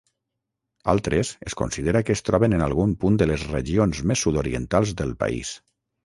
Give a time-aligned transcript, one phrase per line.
[0.93, 5.13] Altres es considera que es troben en algun punt de les regions més sud-orientals del
[5.25, 5.53] país.